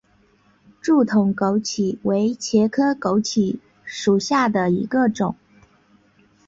[0.81, 5.35] 柱筒枸杞为茄科枸杞属下的一个种。